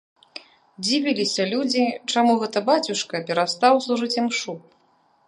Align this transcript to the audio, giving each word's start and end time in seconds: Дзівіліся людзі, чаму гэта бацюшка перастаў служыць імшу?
Дзівіліся 0.85 1.43
людзі, 1.51 1.83
чаму 2.13 2.33
гэта 2.45 2.63
бацюшка 2.71 3.21
перастаў 3.29 3.73
служыць 3.89 4.13
імшу? 4.21 4.53